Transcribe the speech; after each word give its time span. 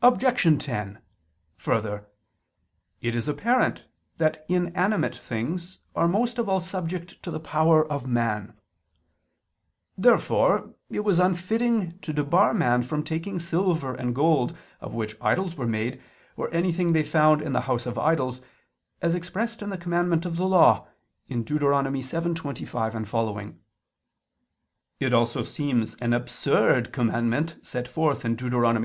Objection 0.00 0.56
10: 0.58 0.98
Further, 1.58 2.08
it 3.02 3.14
is 3.14 3.28
apparent 3.28 3.84
that 4.16 4.46
inanimate 4.48 5.14
things 5.14 5.80
are 5.94 6.08
most 6.08 6.38
of 6.38 6.48
all 6.48 6.58
subject 6.58 7.22
to 7.22 7.30
the 7.30 7.38
power 7.38 7.86
of 7.86 8.06
man. 8.06 8.58
Therefore 9.98 10.74
it 10.88 11.00
was 11.04 11.20
unfitting 11.20 11.98
to 11.98 12.14
debar 12.14 12.54
man 12.54 12.82
from 12.82 13.02
taking 13.04 13.38
silver 13.38 13.94
and 13.94 14.14
gold 14.14 14.56
of 14.80 14.94
which 14.94 15.18
idols 15.20 15.54
were 15.54 15.66
made, 15.66 16.00
or 16.34 16.50
anything 16.54 16.94
they 16.94 17.04
found 17.04 17.42
in 17.42 17.52
the 17.52 17.60
houses 17.68 17.88
of 17.88 17.98
idols, 17.98 18.40
as 19.02 19.14
expressed 19.14 19.60
in 19.60 19.68
the 19.68 19.76
commandment 19.76 20.24
of 20.24 20.38
the 20.38 20.46
Law 20.48 20.88
(Deut. 21.28 21.46
7:25, 21.58 22.92
seqq.). 23.04 23.54
It 24.98 25.12
also 25.12 25.42
seems 25.42 25.94
an 25.96 26.14
absurd 26.14 26.90
commandment 26.90 27.56
set 27.62 27.86
forth 27.86 28.24
in 28.24 28.34
Deut. 28.34 28.80